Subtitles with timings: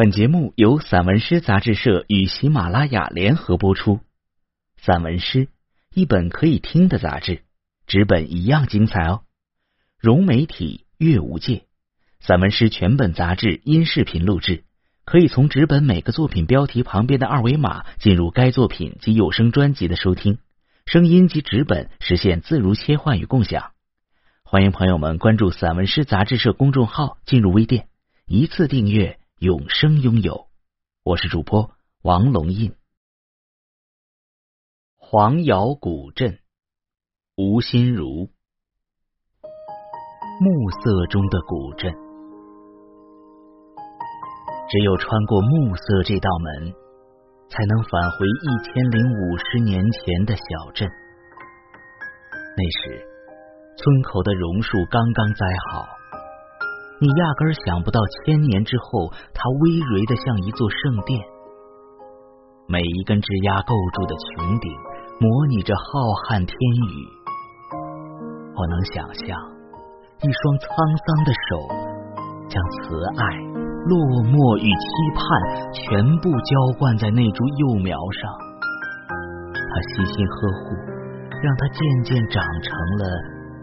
[0.00, 3.98] 本节目由散文诗杂志社与喜马拉雅联合播出。
[4.76, 5.48] 散文诗，
[5.92, 7.42] 一本可以听的杂志，
[7.88, 9.22] 纸本一样精彩哦。
[9.98, 11.64] 融媒体阅无界，
[12.20, 14.62] 散文诗全本杂志音视频录制，
[15.04, 20.38] 可以从纸本每个作品标题旁边的二维码进入该作品及有声专辑的收听，
[20.86, 23.72] 声音及纸本实现自如切换与共享。
[24.44, 27.88] 欢迎朋友们关注散文诗杂志社公众号，进入微店，
[28.28, 29.17] 一次订阅。
[29.40, 30.48] 永生拥有，
[31.04, 31.70] 我是主播
[32.02, 32.74] 王龙印。
[34.96, 36.40] 黄姚古镇，
[37.36, 38.32] 吴心如。
[40.40, 41.94] 暮色中的古镇，
[44.68, 46.74] 只有穿过暮色这道门，
[47.48, 50.88] 才能返回一千零五十年前的小镇。
[52.56, 53.06] 那时，
[53.76, 55.97] 村口的榕树刚刚栽好。
[57.00, 61.14] 你压根儿想不到，千年之后，它葳蕤的像一座圣殿。
[62.66, 64.66] 每一根枝丫构筑的穹顶，
[65.22, 65.82] 模拟着浩
[66.26, 66.94] 瀚天宇。
[68.52, 69.30] 我能想象，
[70.20, 70.66] 一双沧
[70.98, 71.50] 桑的手，
[72.50, 73.22] 将慈爱、
[73.86, 73.94] 落
[74.26, 75.22] 寞与期盼
[75.70, 76.50] 全部浇
[76.82, 78.26] 灌在那株幼苗上。
[79.54, 80.74] 他细心呵护，
[81.38, 83.02] 让它渐渐长成了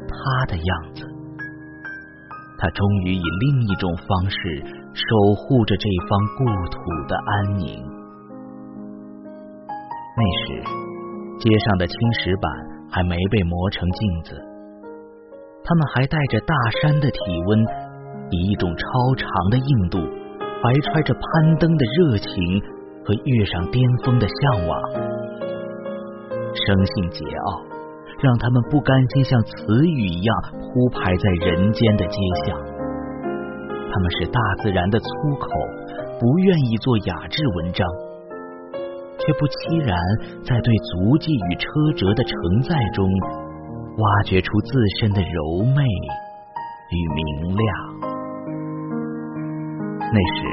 [0.07, 1.03] 他的样子。
[2.57, 4.37] 他终于以另一种方式
[4.93, 7.83] 守护着这方故土的安宁。
[10.17, 10.63] 那时，
[11.39, 12.51] 街上的青石板
[12.89, 14.41] 还没被磨成镜子，
[15.65, 17.59] 他们还带着大山的体温，
[18.31, 22.31] 以一种超长的硬度，怀揣着攀登的热情
[23.03, 24.81] 和跃上巅峰的向往。
[26.53, 27.64] 生性桀骜。
[28.21, 32.57] 让他们不甘心像词语一样铺排在人间的街巷，
[33.91, 35.07] 他们是大自然的粗
[35.39, 35.47] 口，
[36.19, 37.87] 不愿意做雅致文章，
[39.19, 39.97] 却不期然
[40.43, 43.05] 在对足迹与车辙的承载中，
[43.97, 45.83] 挖掘出自身的柔媚
[46.91, 47.65] 与明亮。
[49.99, 50.47] 那时，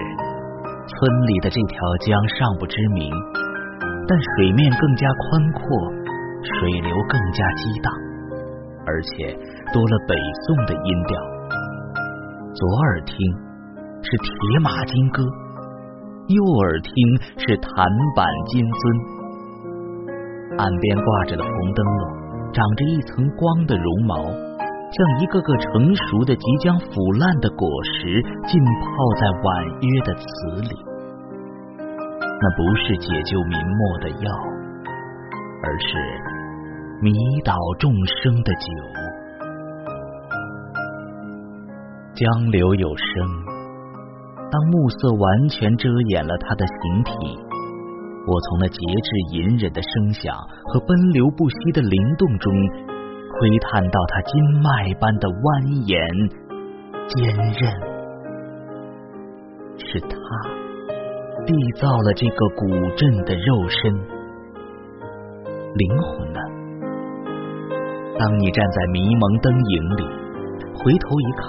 [0.89, 3.13] 村里的这条江尚不知名，
[4.09, 6.02] 但水面更加宽阔。
[6.43, 7.93] 水流更加激荡，
[8.87, 9.33] 而且
[9.73, 10.15] 多了北
[10.47, 11.17] 宋的音调。
[12.55, 13.17] 左耳听
[14.03, 14.31] 是铁
[14.63, 15.23] 马金戈，
[16.29, 16.93] 右耳听
[17.39, 18.83] 是弹板金樽。
[20.59, 22.05] 岸边挂着的红灯笼，
[22.53, 28.87] 长着一层光的绒毛，像一个个成熟的、即将腐烂的果实，浸泡
[29.17, 29.47] 在婉
[29.81, 30.75] 约的词里。
[32.21, 34.29] 那不是解救民末的药，
[35.65, 36.32] 而是。
[37.03, 37.11] 迷
[37.45, 38.69] 倒众生的酒，
[42.15, 43.05] 江流有声。
[44.53, 47.13] 当暮色完全遮掩了他的形体，
[48.25, 50.33] 我从那节制隐忍的声响
[50.67, 52.55] 和奔流不息的灵动中，
[53.33, 56.31] 窥探到他筋脉般的蜿蜒
[57.09, 57.91] 坚韧。
[59.77, 60.17] 是他
[61.49, 63.93] 缔造了这个古镇的肉身，
[65.75, 66.39] 灵魂呢？
[68.23, 70.05] 当你站在迷蒙灯影里，
[70.79, 71.45] 回头一看，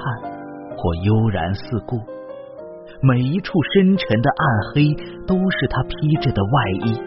[0.76, 2.00] 或悠然四顾，
[3.00, 4.90] 每一处深沉的暗黑
[5.28, 6.52] 都是他披着的外
[6.88, 7.00] 衣，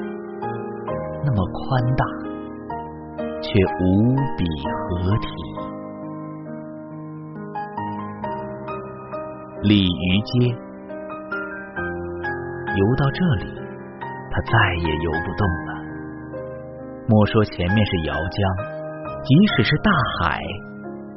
[1.25, 2.05] 那么宽大，
[3.43, 5.27] 却无比合体。
[9.65, 10.55] 鲤鱼街，
[12.77, 13.47] 游到这里，
[14.31, 15.75] 他再也游不动了。
[17.09, 18.76] 莫说前面是瑶江。
[19.27, 20.41] 即使是大海，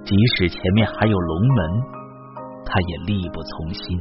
[0.03, 1.81] 即使前面还有龙门，
[2.65, 3.99] 他也力不从心。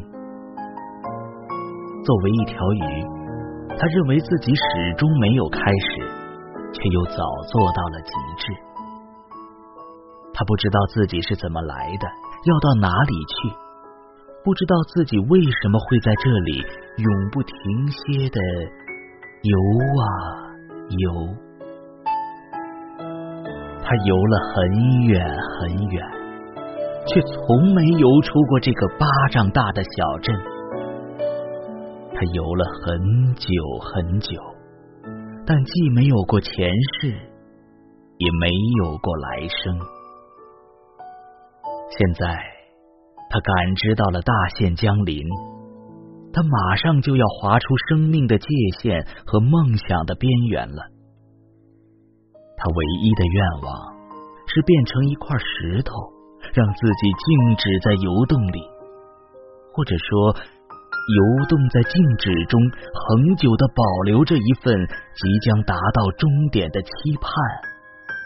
[2.06, 3.04] 作为一条鱼，
[3.76, 6.08] 他认为自己始终没有开始，
[6.72, 7.20] 却又早
[7.52, 8.50] 做到了极致。
[10.32, 12.08] 他不知道自己是怎么来的，
[12.46, 13.54] 要到哪里去，
[14.42, 16.64] 不知道自己为什么会在这里
[16.96, 17.52] 永不停
[17.88, 18.40] 歇的
[19.42, 19.58] 游
[20.00, 20.06] 啊
[20.96, 21.47] 游。
[23.88, 25.26] 他游了很远
[25.58, 26.06] 很远，
[27.06, 30.36] 却从没游出过这个巴掌大的小镇。
[32.12, 33.50] 他游了很久
[33.80, 34.36] 很久，
[35.46, 36.52] 但既没有过前
[37.00, 37.08] 世，
[38.18, 38.50] 也没
[38.82, 39.78] 有过来生。
[41.88, 42.26] 现在，
[43.30, 45.24] 他感知到了大限将临，
[46.34, 48.46] 他马上就要划出生命的界
[48.82, 50.82] 限和梦想的边缘了。
[52.58, 53.70] 他唯一的愿望
[54.46, 55.94] 是变成一块石头，
[56.52, 58.60] 让自己静止在游动里，
[59.72, 62.60] 或者说游动在静止中，
[62.92, 64.74] 恒久的保留着一份
[65.14, 66.90] 即将达到终点的期
[67.20, 67.30] 盼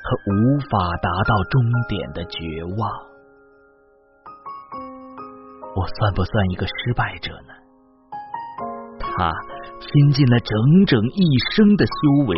[0.02, 2.38] 和无法达到终点的绝
[2.78, 2.90] 望。
[5.76, 7.54] 我算不算一个失败者呢？
[8.98, 9.32] 他
[9.80, 10.56] 倾尽了整
[10.86, 12.36] 整一生的修为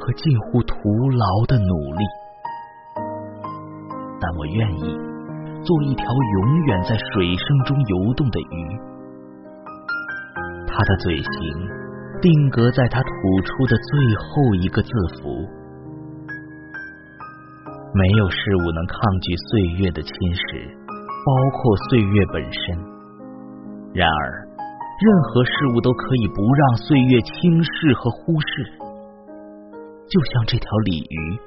[0.00, 0.74] 和近乎徒
[1.10, 2.04] 劳的努力，
[4.20, 4.96] 但我愿意
[5.64, 8.78] 做一条永远在水声中游动的鱼。
[10.66, 11.24] 他的嘴型
[12.20, 13.08] 定格在他吐
[13.44, 15.48] 出的最后一个字符。
[17.94, 20.66] 没有事物能抗拒岁月的侵蚀，
[21.24, 22.76] 包括岁月本身。
[23.94, 24.44] 然而。
[24.94, 28.83] 任何事物都可以不让岁月轻视和忽视，
[30.08, 31.38] 就像这条鲤鱼，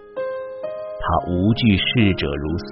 [1.00, 2.66] 它无惧逝者如斯，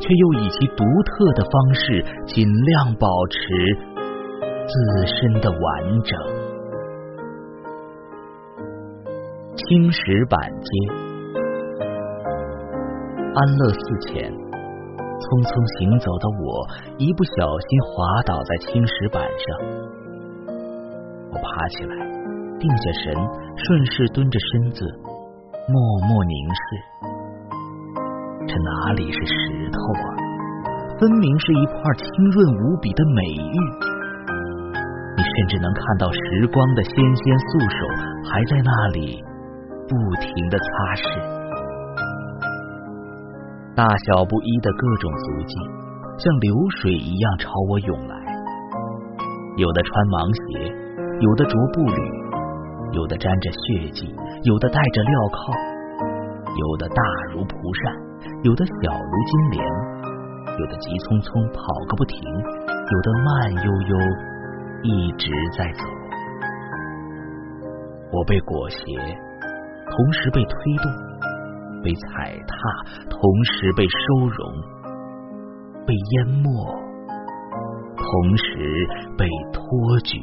[0.00, 3.38] 却又以其独特的方式尽量保持
[4.66, 6.18] 自身的完整。
[9.56, 10.70] 青石板街，
[13.34, 14.32] 安乐寺前。
[15.18, 15.50] 匆匆
[15.80, 16.46] 行走的我，
[16.96, 19.44] 一不小心滑倒在青石板上。
[21.32, 22.06] 我爬起来，
[22.58, 23.14] 定下神，
[23.56, 24.84] 顺势蹲着身子，
[25.70, 25.78] 默
[26.08, 26.62] 默凝视。
[28.46, 30.06] 这哪里是石头啊？
[30.98, 33.56] 分明是一块清润无比的美玉。
[35.16, 37.86] 你甚至能看到时光的纤纤素手，
[38.30, 39.22] 还在那里
[39.86, 41.38] 不停的擦拭。
[43.76, 45.54] 大小不一的各种足迹，
[46.18, 48.16] 像流水一样朝我涌来。
[49.56, 50.74] 有的穿芒鞋，
[51.20, 51.98] 有的着步履，
[52.92, 54.14] 有的沾着血迹，
[54.44, 55.52] 有的戴着镣铐，
[56.56, 57.02] 有的大
[57.32, 57.92] 如蒲扇，
[58.42, 59.60] 有的小如金莲，
[60.58, 63.92] 有的急匆匆跑个不停，有的慢悠悠
[64.82, 65.82] 一直在走。
[68.10, 68.78] 我被裹挟，
[69.90, 70.90] 同时被推动。
[71.80, 72.56] 被踩踏，
[73.08, 74.50] 同时被收容；
[75.86, 76.50] 被淹没，
[77.94, 78.42] 同时
[79.16, 79.62] 被托
[80.02, 80.18] 举。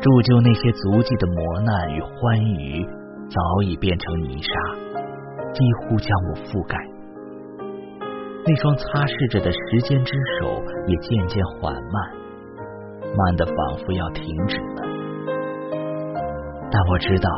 [0.00, 2.84] 铸就那些足迹的磨难与欢愉，
[3.28, 4.50] 早已变成泥沙，
[5.52, 6.76] 几乎将我覆盖。
[8.46, 11.96] 那双擦拭着的时间之手，也渐渐缓慢，
[13.16, 14.82] 慢的仿佛要停止了。
[16.70, 17.28] 但我知道。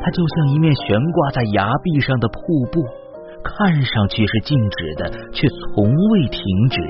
[0.00, 2.38] 它就像一面悬挂在崖壁上的瀑
[2.70, 2.80] 布，
[3.42, 6.40] 看上去是静止的，却从未停
[6.70, 6.80] 止，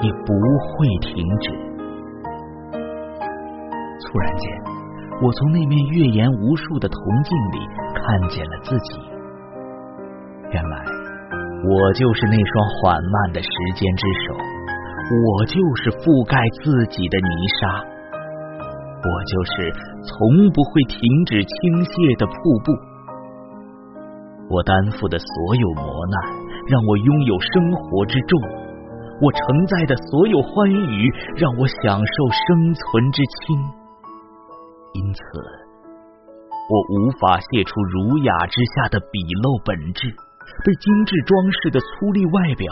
[0.00, 1.69] 也不会停止。
[4.10, 4.50] 突然间，
[5.22, 7.58] 我从那面月颜无数的铜镜里
[7.94, 8.98] 看见了自己。
[10.50, 10.76] 原来，
[11.62, 12.50] 我就是那双
[12.82, 13.48] 缓慢的时
[13.78, 14.34] 间之手，
[15.14, 17.30] 我就是覆盖自己的泥
[17.62, 17.86] 沙。
[19.00, 19.72] 我就是
[20.02, 20.18] 从
[20.50, 20.98] 不会停
[21.30, 21.54] 止倾
[21.86, 22.34] 泻的瀑
[22.66, 22.74] 布。
[24.50, 26.16] 我担负的所有磨难，
[26.66, 28.34] 让我拥有生活之重；
[29.22, 29.40] 我承
[29.70, 31.06] 载的所有欢愉，
[31.38, 32.82] 让我享受生存
[33.14, 33.79] 之轻。
[34.92, 35.20] 因此，
[36.70, 40.10] 我无法卸除儒雅之下的鄙陋本质，
[40.66, 42.66] 被精致装饰的粗粝外表，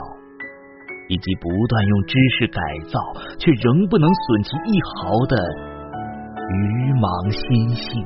[1.08, 2.58] 以及不断用知识改
[2.90, 2.98] 造
[3.38, 5.34] 却仍不能损其一毫的。
[6.48, 8.02] 愚盲心性，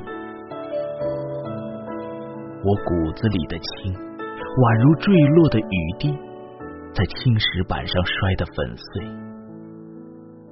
[2.61, 5.09] 我骨子里的轻，宛如坠
[5.40, 6.12] 落的雨滴，
[6.92, 9.09] 在青石板上摔得粉碎，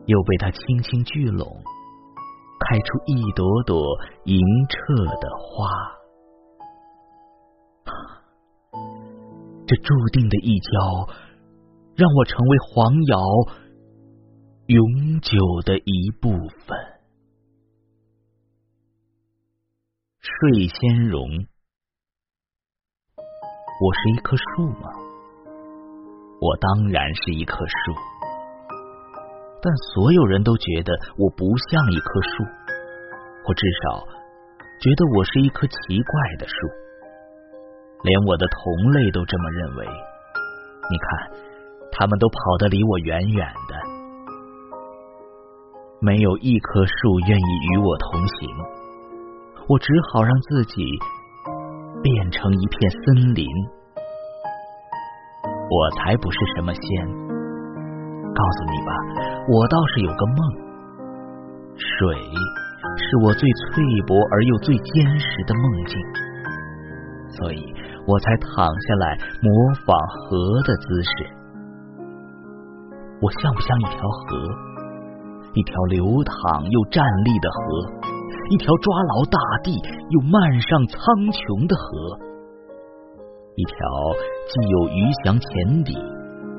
[0.06, 1.44] 又被它轻轻聚拢，
[2.60, 4.38] 开出一朵朵莹
[4.68, 4.76] 澈
[5.18, 5.98] 的花。
[9.66, 11.08] 这注定的一跤，
[11.96, 13.18] 让我成为黄瑶
[14.66, 16.30] 永久的一部
[16.66, 16.78] 分。
[20.20, 21.28] 睡仙容，
[23.16, 24.90] 我是一棵树吗？
[26.40, 27.94] 我当然是一棵树，
[29.62, 32.44] 但所有人都觉得我不像一棵树，
[33.44, 34.00] 或至少
[34.80, 36.54] 觉得我是一棵奇怪的树，
[38.02, 39.86] 连我的同类都这么认为。
[40.90, 41.30] 你看，
[41.92, 43.74] 他们都跑得离我远远的，
[46.00, 48.48] 没有一棵树愿意与我同行。
[49.68, 50.82] 我只好让自己
[52.02, 53.46] 变成一片森林。
[55.44, 57.29] 我才不是什么仙。
[58.34, 58.90] 告诉你吧，
[59.48, 60.38] 我倒是有个梦。
[61.76, 62.16] 水
[62.96, 65.98] 是我最脆薄而又最坚实的梦境，
[67.38, 67.60] 所以
[68.06, 71.10] 我才躺下来模仿河的姿势。
[73.20, 74.36] 我像不像一条河？
[75.52, 77.58] 一条流淌又站立的河，
[78.50, 79.74] 一条抓牢大地
[80.10, 80.96] 又漫上苍
[81.34, 82.16] 穹的河，
[83.56, 83.74] 一条
[84.46, 85.98] 既有鱼翔浅底，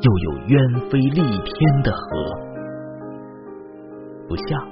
[0.01, 2.01] 又有鸢飞戾天的河。
[4.27, 4.65] 不像，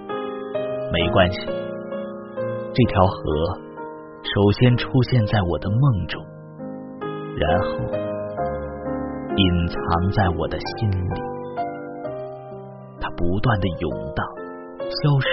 [0.92, 1.40] 没关系。
[2.74, 3.18] 这条河
[4.24, 6.24] 首先出现在我的梦中，
[7.36, 7.68] 然后
[9.36, 9.78] 隐藏
[10.12, 11.22] 在我的心里。
[13.02, 14.26] 它不断的涌荡，
[14.80, 15.28] 消失，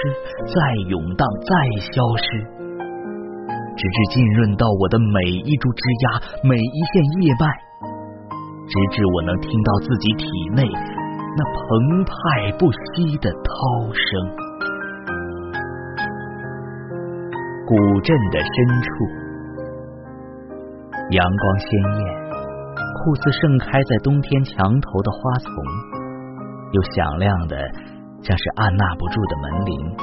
[0.46, 1.52] 再涌荡，再
[1.92, 2.24] 消失，
[3.76, 7.46] 直至浸润到我的每一株枝丫，每一线叶脉，
[8.68, 12.10] 直至我能听到自己体内那澎湃
[12.58, 13.50] 不息的涛
[13.92, 14.00] 声。
[17.66, 18.88] 古镇的深处，
[21.10, 21.68] 阳光鲜
[21.98, 22.00] 艳，
[22.76, 25.50] 酷似盛开在冬天墙头的花丛。
[26.72, 27.56] 又响亮的，
[28.22, 29.96] 像是按捺不住的门铃。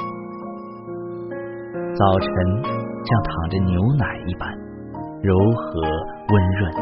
[1.96, 2.30] 早晨
[2.64, 4.50] 像淌着牛奶一般
[5.22, 6.74] 柔和温润，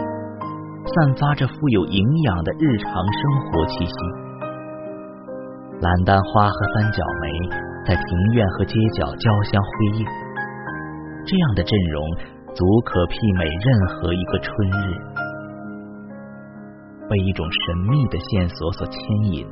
[0.86, 3.94] 散发着富有营养的日常生活气息。
[5.82, 7.28] 蓝丹花和三角梅
[7.88, 10.06] 在庭院和街角交相辉映，
[11.26, 12.02] 这样的阵容
[12.54, 14.90] 足可媲美任何一个春日。
[17.10, 19.00] 被一种神秘的线索所牵
[19.34, 19.46] 引。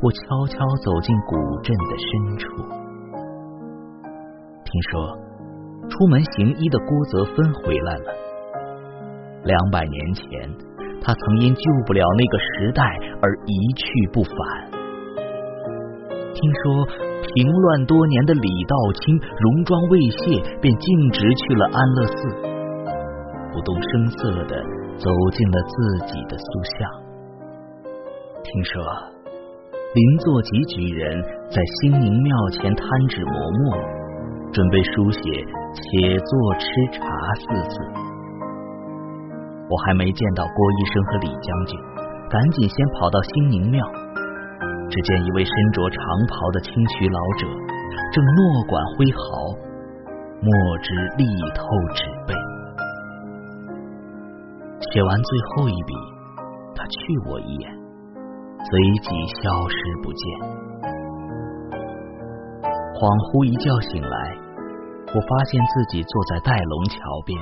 [0.00, 2.46] 我悄悄走进古镇的深处，
[4.62, 5.18] 听说
[5.90, 8.27] 出门行医的郭泽芬回来了。
[9.48, 10.24] 两百年前，
[11.00, 12.84] 他曾因救不了那个时代
[13.22, 14.34] 而一去不返。
[16.36, 22.18] 听说平乱多年的李道清戎装未卸，便径直去了安乐寺，
[23.50, 24.52] 不动声色的
[25.00, 26.44] 走进了自己的塑
[26.76, 26.78] 像。
[28.44, 28.84] 听说。
[29.94, 33.78] 邻座吉举人在兴宁庙前摊纸磨墨，
[34.52, 35.18] 准备书写
[35.72, 37.00] “且坐吃茶”
[37.40, 38.07] 四字。
[39.68, 41.78] 我还没见到郭医生和李将军，
[42.30, 43.84] 赶紧先跑到兴宁庙。
[44.88, 47.46] 只见一位身着长袍的青渠老者，
[48.12, 49.52] 正诺管挥毫，
[50.40, 52.32] 墨汁力透纸背。
[54.90, 55.92] 写完最后一笔，
[56.74, 57.68] 他觑我一眼。
[58.58, 59.08] 随即
[59.40, 60.24] 消失不见。
[62.98, 64.16] 恍惚一觉醒来，
[65.14, 67.38] 我发现自己坐在戴龙桥边，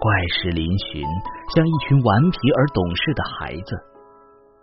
[0.00, 0.08] 怪
[0.40, 1.04] 石嶙峋，
[1.52, 3.76] 像一群顽皮而懂事的孩子，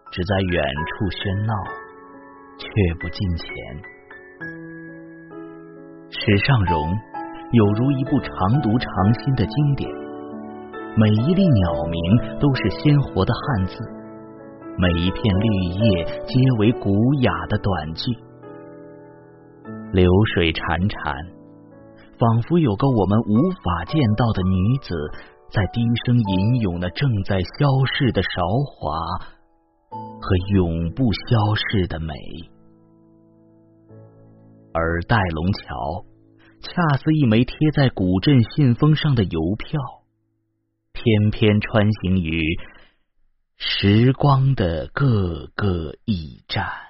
[0.09, 0.57] 只在远
[0.89, 1.53] 处喧闹，
[2.57, 2.65] 却
[2.97, 3.45] 不近前。
[6.09, 6.89] 史上荣
[7.53, 8.33] 有如一部常
[8.65, 8.89] 读常
[9.21, 9.85] 新的经典，
[10.97, 12.01] 每一粒鸟鸣
[12.41, 13.77] 都是鲜活的汉字。
[14.81, 16.89] 每一片绿叶皆为古
[17.21, 18.09] 雅的短句，
[19.93, 21.13] 流水潺潺，
[22.19, 24.95] 仿佛有个我们无法见到的女子
[25.51, 28.29] 在低声吟咏那正在消逝的韶
[28.65, 28.97] 华
[29.89, 32.13] 和永不消逝的美。
[34.73, 36.05] 而戴龙桥
[36.61, 39.79] 恰似一枚贴在古镇信封上的邮票，
[40.93, 42.41] 翩翩穿行于。
[43.59, 46.86] 时光的各个驿站。